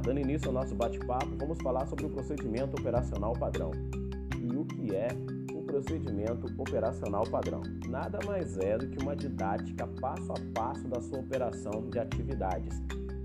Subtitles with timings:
[0.00, 3.70] dando início ao nosso bate-papo, vamos falar sobre o procedimento operacional padrão.
[4.40, 5.08] E o que é
[5.52, 7.62] o procedimento operacional padrão?
[7.88, 12.80] Nada mais é do que uma didática passo a passo da sua operação de atividades.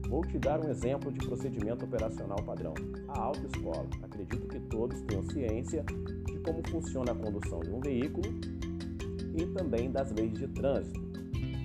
[0.09, 2.73] Vou te dar um exemplo de procedimento operacional padrão.
[3.07, 3.87] A autoescola.
[4.03, 5.83] Acredito que todos tenham ciência
[6.25, 8.27] de como funciona a condução de um veículo
[9.35, 11.01] e também das leis de trânsito.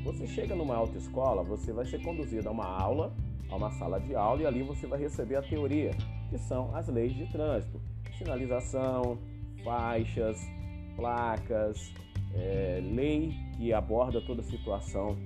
[0.05, 3.15] Você chega numa autoescola, você vai ser conduzido a uma aula,
[3.51, 5.91] a uma sala de aula, e ali você vai receber a teoria,
[6.30, 7.80] que são as leis de trânsito:
[8.16, 9.19] sinalização,
[9.65, 10.41] faixas,
[10.97, 11.93] placas,
[12.34, 15.16] é, lei que aborda toda a situação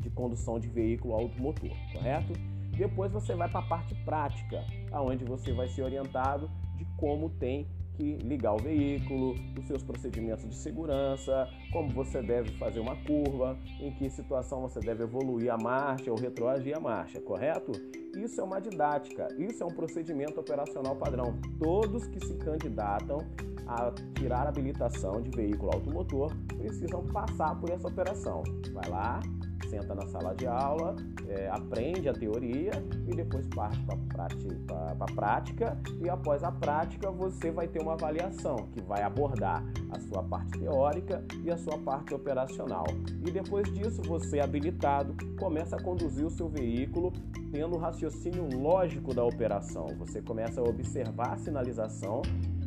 [0.00, 2.32] de condução de veículo automotor, correto?
[2.76, 7.66] Depois você vai para a parte prática, aonde você vai ser orientado de como tem
[7.96, 13.58] que ligar o veículo, os seus procedimentos de segurança, como você deve fazer uma curva,
[13.80, 17.72] em que situação você deve evoluir a marcha ou retroagir a marcha, correto?
[18.16, 21.38] Isso é uma didática, isso é um procedimento operacional padrão.
[21.58, 23.18] Todos que se candidatam
[23.66, 28.42] a tirar a habilitação de veículo automotor precisam passar por essa operação.
[28.72, 29.20] Vai lá,
[29.68, 30.94] senta na sala de aula,
[31.28, 32.72] é, aprende a teoria
[33.06, 33.78] e depois parte
[34.16, 35.78] para a prática.
[36.02, 40.58] E após a prática, você vai ter uma avaliação que vai abordar a sua parte
[40.58, 42.86] teórica e a sua parte operacional.
[43.26, 47.12] E depois disso, você, habilitado, começa a conduzir o seu veículo
[47.50, 49.86] tendo o raciocínio lógico da operação.
[49.98, 52.22] Você começa a observar a sinalização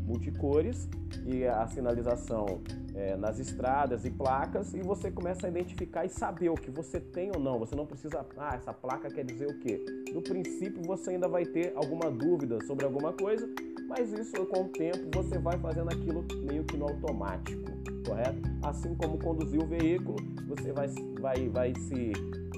[0.08, 0.88] multicores
[1.26, 2.62] e a sinalização
[2.96, 7.00] é, nas estradas e placas e você começa a identificar e saber o que você
[7.00, 7.60] tem ou não.
[7.60, 9.84] Você não precisa, ah, essa placa quer dizer o quê?
[10.14, 13.48] No princípio você ainda vai ter alguma dúvida sobre alguma coisa,
[13.88, 17.62] mas isso com o tempo você vai fazendo aquilo meio que no automático,
[18.06, 18.42] correto?
[18.64, 20.88] Assim como conduzir o veículo, você vai,
[21.20, 22.14] vai, vai se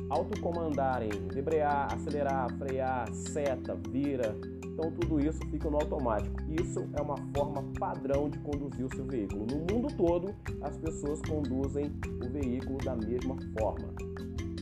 [0.10, 4.36] autocomandar em debrear, acelerar, frear, seta, vira,
[4.80, 6.34] então tudo isso fica no automático.
[6.50, 9.46] Isso é uma forma padrão de conduzir o seu veículo.
[9.46, 11.92] No mundo todo, as pessoas conduzem
[12.26, 13.94] o veículo da mesma forma.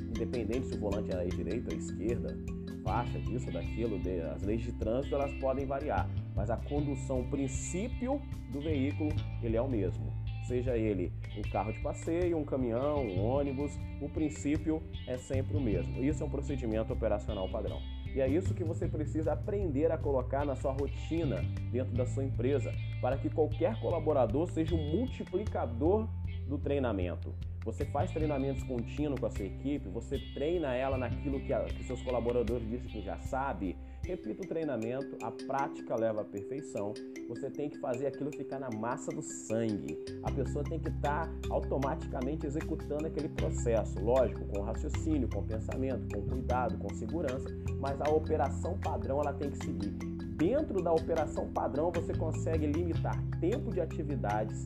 [0.10, 2.36] Independente se o volante é à direita à esquerda,
[2.84, 4.02] faixa, disso, daquilo,
[4.34, 8.20] as leis de trânsito elas podem variar, mas a condução, o princípio
[8.52, 9.12] do veículo,
[9.44, 10.12] ele é o mesmo.
[10.48, 15.62] Seja ele um carro de passeio, um caminhão, um ônibus, o princípio é sempre o
[15.62, 16.02] mesmo.
[16.04, 17.97] Isso é um procedimento operacional padrão.
[18.18, 22.24] E é isso que você precisa aprender a colocar na sua rotina dentro da sua
[22.24, 26.10] empresa, para que qualquer colaborador seja um multiplicador
[26.48, 27.32] do treinamento.
[27.64, 31.84] Você faz treinamentos contínuos com a sua equipe, você treina ela naquilo que, a, que
[31.84, 33.78] seus colaboradores dizem que já sabe,
[34.08, 36.94] Repita o treinamento, a prática leva à perfeição.
[37.28, 40.00] Você tem que fazer aquilo ficar na massa do sangue.
[40.24, 46.08] A pessoa tem que estar tá automaticamente executando aquele processo, lógico, com raciocínio, com pensamento,
[46.16, 47.50] com cuidado, com segurança,
[47.82, 49.92] mas a operação padrão ela tem que seguir.
[50.38, 54.66] Dentro da operação padrão você consegue limitar tempo de atividades,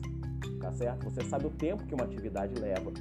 [0.60, 1.10] tá certo?
[1.10, 2.92] Você sabe o tempo que uma atividade leva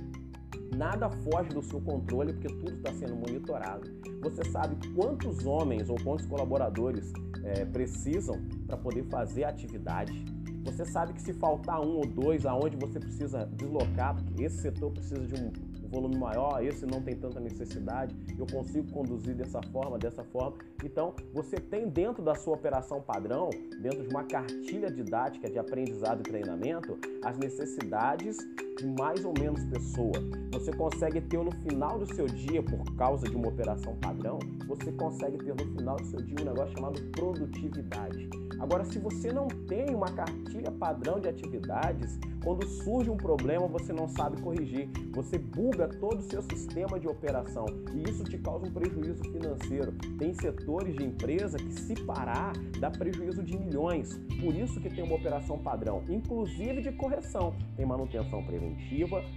[0.75, 3.89] Nada foge do seu controle porque tudo está sendo monitorado.
[4.21, 7.11] Você sabe quantos homens ou quantos colaboradores
[7.43, 10.23] é, precisam para poder fazer a atividade.
[10.63, 14.91] Você sabe que se faltar um ou dois, aonde você precisa deslocar, porque esse setor
[14.91, 15.51] precisa de um
[15.89, 20.57] volume maior, esse não tem tanta necessidade, eu consigo conduzir dessa forma, dessa forma.
[20.83, 23.49] Então, você tem dentro da sua operação padrão,
[23.81, 28.37] dentro de uma cartilha didática de aprendizado e treinamento, as necessidades
[28.81, 30.13] de mais ou menos pessoa.
[30.51, 34.91] Você consegue ter no final do seu dia, por causa de uma operação padrão, você
[34.91, 38.27] consegue ter no final do seu dia um negócio chamado produtividade.
[38.59, 43.93] Agora, se você não tem uma cartilha padrão de atividades, quando surge um problema, você
[43.93, 44.89] não sabe corrigir.
[45.13, 49.93] Você buga todo o seu sistema de operação e isso te causa um prejuízo financeiro.
[50.17, 54.19] Tem setores de empresa que, se parar, dá prejuízo de milhões.
[54.39, 57.55] Por isso que tem uma operação padrão, inclusive de correção.
[57.75, 58.70] Tem manutenção preventiva,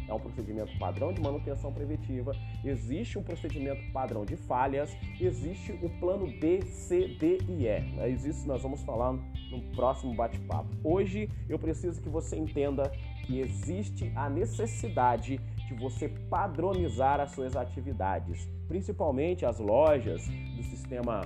[0.08, 2.32] é um procedimento padrão de manutenção preventiva.
[2.64, 7.66] Existe um procedimento padrão de falhas, existe o plano B, C, D e E.
[7.68, 10.68] É isso nós vamos falar no próximo bate-papo.
[10.82, 12.90] Hoje eu preciso que você entenda
[13.26, 20.26] que existe a necessidade de você padronizar as suas atividades, principalmente as lojas
[20.56, 21.22] do sistema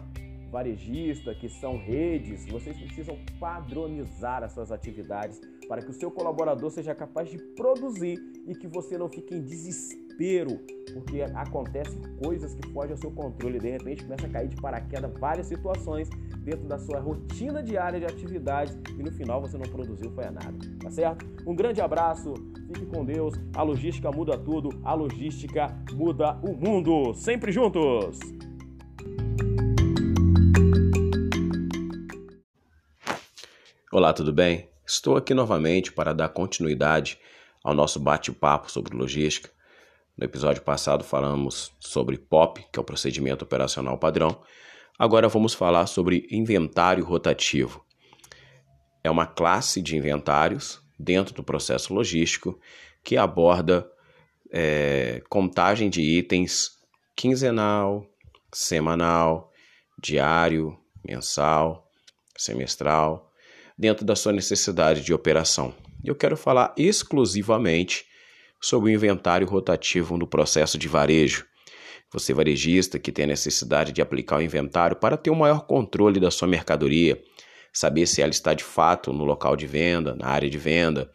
[0.50, 6.70] varejista, que são redes, vocês precisam padronizar as suas atividades para que o seu colaborador
[6.70, 10.58] seja capaz de produzir e que você não fique em desespero,
[10.92, 15.12] porque acontecem coisas que fogem ao seu controle, de repente começa a cair de paraquedas
[15.18, 16.08] várias situações
[16.38, 20.54] dentro da sua rotina diária de atividades e no final você não produziu foi nada,
[20.80, 21.26] tá certo?
[21.46, 22.32] Um grande abraço,
[22.68, 28.37] fique com Deus, a logística muda tudo, a logística muda o mundo, sempre juntos!
[33.90, 34.68] Olá, tudo bem?
[34.86, 37.18] Estou aqui novamente para dar continuidade
[37.64, 39.50] ao nosso bate-papo sobre logística.
[40.14, 44.42] No episódio passado falamos sobre POP, que é o procedimento operacional padrão.
[44.98, 47.82] Agora vamos falar sobre inventário rotativo.
[49.02, 52.60] É uma classe de inventários dentro do processo logístico
[53.02, 53.90] que aborda
[54.52, 56.72] é, contagem de itens
[57.16, 58.04] quinzenal,
[58.52, 59.50] semanal,
[59.98, 61.90] diário, mensal,
[62.36, 63.27] semestral
[63.78, 65.72] dentro da sua necessidade de operação.
[66.04, 68.04] Eu quero falar exclusivamente
[68.60, 71.46] sobre o inventário rotativo no processo de varejo.
[72.12, 76.18] Você varejista que tem a necessidade de aplicar o inventário para ter um maior controle
[76.18, 77.22] da sua mercadoria,
[77.72, 81.10] saber se ela está de fato no local de venda, na área de venda,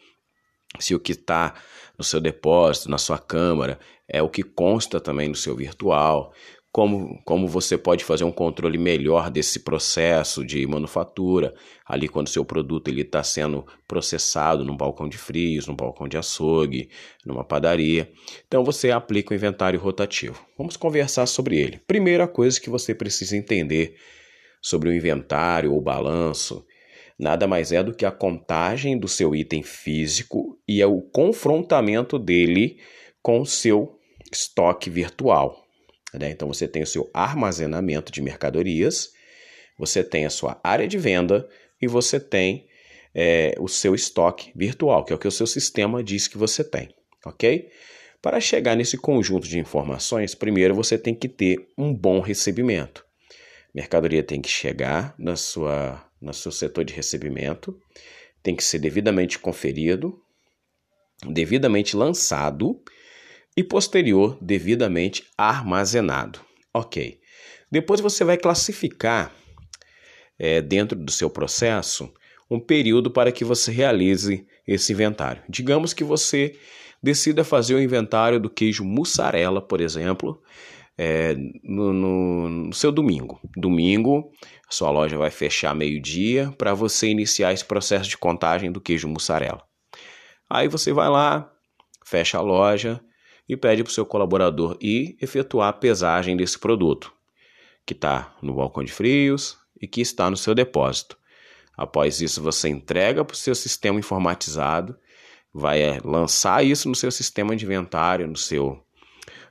[0.80, 1.56] se o que está
[1.98, 6.34] no seu depósito, na sua câmara, é o que consta também no seu virtual,
[6.74, 11.54] como, como você pode fazer um controle melhor desse processo de manufatura,
[11.86, 16.90] ali quando seu produto está sendo processado num balcão de frios, num balcão de açougue,
[17.24, 18.12] numa padaria.
[18.48, 20.44] Então você aplica o inventário rotativo.
[20.58, 21.80] Vamos conversar sobre ele.
[21.86, 23.96] Primeira coisa que você precisa entender
[24.60, 26.66] sobre o inventário ou balanço
[27.20, 32.18] nada mais é do que a contagem do seu item físico e é o confrontamento
[32.18, 32.80] dele
[33.22, 34.00] com o seu
[34.32, 35.63] estoque virtual.
[36.14, 36.30] Né?
[36.30, 39.12] Então você tem o seu armazenamento de mercadorias,
[39.78, 41.48] você tem a sua área de venda
[41.82, 42.68] e você tem
[43.14, 46.64] é, o seu estoque virtual, que é o que o seu sistema diz que você
[46.64, 46.90] tem,
[47.26, 47.70] ok?
[48.22, 53.06] Para chegar nesse conjunto de informações, primeiro você tem que ter um bom recebimento.
[53.74, 57.78] Mercadoria tem que chegar na sua, no seu setor de recebimento,
[58.42, 60.22] tem que ser devidamente conferido,
[61.26, 62.82] devidamente lançado
[63.56, 66.40] e posterior devidamente armazenado.
[66.74, 67.20] Ok.
[67.72, 69.32] Depois você vai classificar
[70.38, 72.12] é, dentro do seu processo
[72.50, 75.42] um período para que você realize esse inventário.
[75.50, 76.56] Digamos que você
[77.02, 80.42] decida fazer o inventário do queijo mussarela, por exemplo,
[80.98, 83.40] é, no, no, no, seu domingo.
[83.58, 84.32] Domingo,
[84.70, 89.64] sua loja vai fechar meio-dia para você iniciar esse processo de contagem do queijo mussarela.
[90.50, 91.52] Aí você vai lá,
[92.06, 93.02] fecha a loja,
[93.48, 97.12] e pede para o seu colaborador ir efetuar a pesagem desse produto,
[97.86, 101.18] que está no balcão de frios e que está no seu depósito.
[101.76, 104.96] Após isso, você entrega para o seu sistema informatizado,
[105.54, 108.80] vai é, lançar isso no seu sistema de inventário, no seu,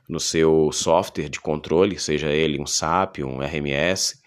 [0.07, 4.21] no seu software de controle, seja ele um SAP, um RMS,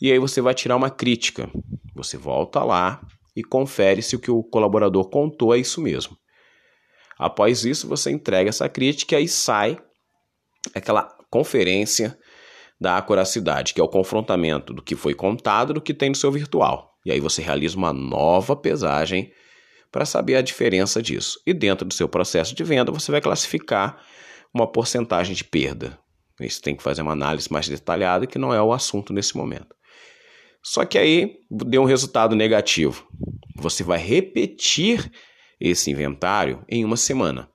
[0.00, 1.48] e aí você vai tirar uma crítica.
[1.94, 3.00] Você volta lá
[3.34, 6.16] e confere se o que o colaborador contou é isso mesmo.
[7.18, 9.78] Após isso, você entrega essa crítica e sai
[10.74, 12.18] aquela conferência
[12.80, 16.30] da acuracidade, que é o confrontamento do que foi contado do que tem no seu
[16.30, 16.92] virtual.
[17.04, 19.32] E aí você realiza uma nova pesagem
[19.90, 21.40] para saber a diferença disso.
[21.46, 23.98] E dentro do seu processo de venda, você vai classificar
[24.52, 25.98] uma porcentagem de perda.
[26.40, 29.74] Isso tem que fazer uma análise mais detalhada, que não é o assunto nesse momento.
[30.62, 33.06] Só que aí deu um resultado negativo.
[33.56, 35.10] Você vai repetir
[35.60, 37.48] esse inventário em uma semana,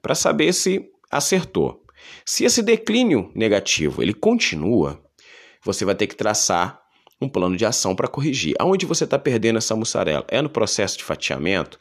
[0.00, 1.84] para saber se acertou.
[2.24, 5.02] Se esse declínio negativo ele continua,
[5.64, 6.80] você vai ter que traçar
[7.20, 8.54] um plano de ação para corrigir.
[8.58, 10.24] Aonde você está perdendo essa mussarela?
[10.28, 11.78] É no processo de fatiamento?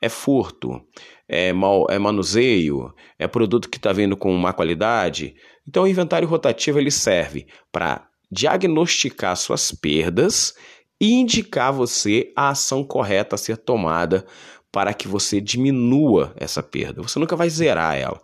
[0.00, 0.80] É furto?
[1.28, 2.94] É, mal, é manuseio?
[3.18, 5.34] É produto que está vindo com má qualidade?
[5.66, 10.54] Então, o inventário rotativo ele serve para diagnosticar suas perdas
[11.00, 14.24] e indicar você a ação correta a ser tomada
[14.72, 17.02] para que você diminua essa perda.
[17.02, 18.20] Você nunca vai zerar ela.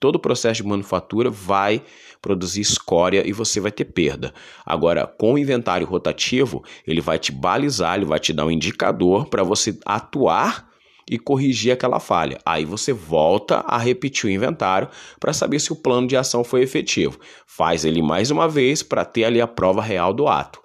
[0.00, 1.82] Todo o processo de manufatura vai
[2.20, 4.34] produzir escória e você vai ter perda.
[4.64, 9.26] Agora, com o inventário rotativo, ele vai te balizar, ele vai te dar um indicador
[9.26, 10.68] para você atuar
[11.10, 12.38] e corrigir aquela falha.
[12.44, 14.88] Aí você volta a repetir o inventário
[15.20, 17.18] para saber se o plano de ação foi efetivo.
[17.46, 20.60] Faz ele mais uma vez para ter ali a prova real do ato.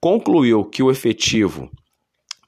[0.00, 1.70] Concluiu que o efetivo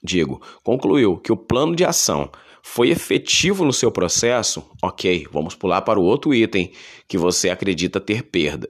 [0.05, 2.31] digo, concluiu que o plano de ação
[2.63, 6.71] foi efetivo no seu processo, ok, vamos pular para o outro item
[7.09, 8.69] que você acredita ter perda.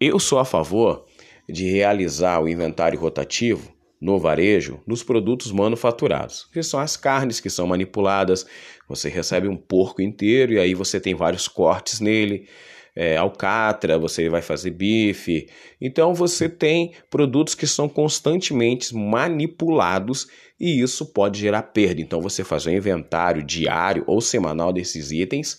[0.00, 1.04] Eu sou a favor
[1.48, 7.50] de realizar o inventário rotativo no varejo nos produtos manufaturados, que são as carnes que
[7.50, 8.44] são manipuladas.
[8.88, 12.48] Você recebe um porco inteiro e aí você tem vários cortes nele
[12.94, 15.48] é, alcatra, você vai fazer bife.
[15.80, 20.28] Então você tem produtos que são constantemente manipulados
[20.60, 22.00] e isso pode gerar perda.
[22.00, 25.58] Então você fazer um inventário diário ou semanal desses itens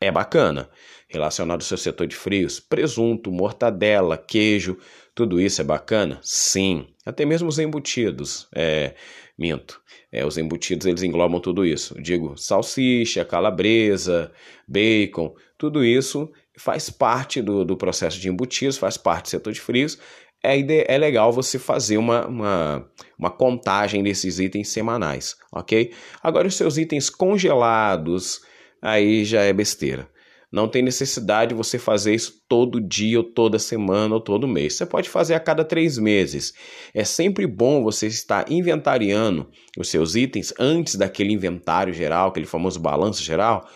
[0.00, 0.68] É bacana.
[1.08, 4.76] Relacionado ao seu setor de frios, presunto, mortadela, queijo,
[5.14, 6.18] tudo isso é bacana?
[6.22, 6.88] Sim.
[7.06, 8.48] Até mesmo os embutidos.
[8.54, 8.94] É,
[9.38, 9.80] minto.
[10.10, 11.94] É, os embutidos eles englobam tudo isso.
[12.02, 14.32] Digo salsicha, calabresa,
[14.66, 19.60] bacon, tudo isso faz parte do, do processo de embutidos, faz parte do setor de
[19.60, 19.98] frios.
[20.42, 20.58] É,
[20.94, 25.92] é legal você fazer uma, uma, uma contagem desses itens semanais, ok?
[26.22, 28.42] Agora, os seus itens congelados,
[28.82, 30.08] aí já é besteira.
[30.54, 34.74] Não tem necessidade de você fazer isso todo dia, ou toda semana, ou todo mês.
[34.74, 36.54] Você pode fazer a cada três meses.
[36.94, 42.78] É sempre bom você estar inventariando os seus itens antes daquele inventário geral, aquele famoso
[42.78, 43.68] balanço geral,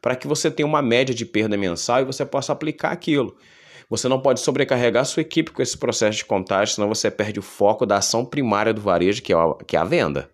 [0.00, 3.36] para que você tenha uma média de perda mensal e você possa aplicar aquilo.
[3.88, 7.42] Você não pode sobrecarregar sua equipe com esse processo de contagem, senão você perde o
[7.42, 10.28] foco da ação primária do varejo, que é a, que é a venda.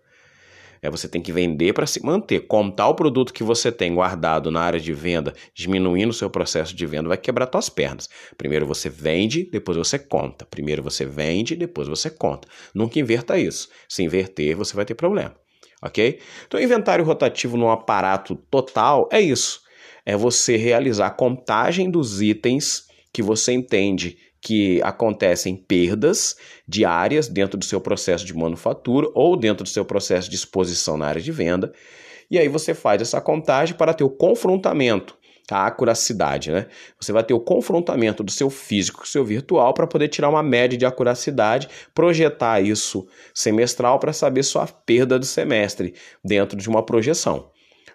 [0.81, 2.41] É, você tem que vender para se manter.
[2.41, 6.75] Contar o produto que você tem guardado na área de venda, diminuindo o seu processo
[6.75, 8.09] de venda, vai quebrar suas pernas.
[8.37, 10.45] Primeiro você vende, depois você conta.
[10.45, 12.49] Primeiro você vende, depois você conta.
[12.75, 13.69] Nunca inverta isso.
[13.87, 15.42] Se inverter, você vai ter problema.
[15.83, 16.19] Ok?
[16.47, 19.61] Então, inventário rotativo no aparato total é isso.
[20.05, 26.35] É você realizar a contagem dos itens que você entende que acontecem perdas
[26.67, 31.07] diárias dentro do seu processo de manufatura ou dentro do seu processo de exposição na
[31.07, 31.73] área de venda.
[32.31, 35.17] E aí você faz essa contagem para ter o confrontamento,
[35.51, 36.67] a acuracidade, né?
[36.99, 40.29] Você vai ter o confrontamento do seu físico com o seu virtual para poder tirar
[40.29, 46.69] uma média de acuracidade, projetar isso semestral para saber sua perda do semestre dentro de
[46.69, 47.51] uma projeção,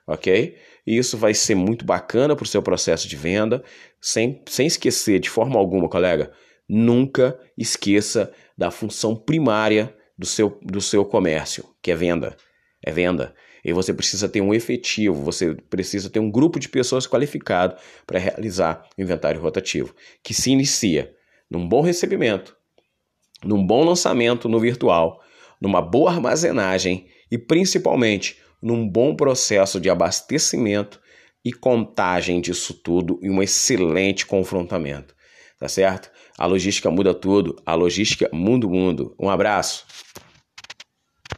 [0.07, 0.57] ok?
[0.87, 3.63] Isso vai ser muito bacana para o seu processo de venda,
[4.01, 6.33] sem, sem esquecer de forma alguma, colega,
[6.69, 12.37] nunca esqueça da função primária do seu, do seu comércio, que é venda.
[12.83, 13.35] É venda.
[13.65, 18.19] E você precisa ter um efetivo, você precisa ter um grupo de pessoas qualificado para
[18.19, 21.15] realizar o inventário rotativo, que se inicia
[21.51, 22.57] num bom recebimento,
[23.45, 25.21] num bom lançamento no virtual,
[25.61, 31.01] numa boa armazenagem e principalmente num bom processo de abastecimento
[31.45, 35.15] e contagem disso tudo e um excelente confrontamento.
[35.59, 36.11] Tá certo?
[36.37, 39.15] A logística muda tudo, a logística muda o mundo.
[39.19, 39.85] Um abraço.